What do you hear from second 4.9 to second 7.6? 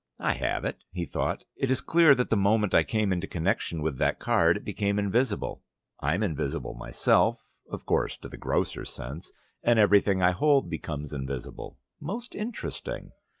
invisible. I'm invisible myself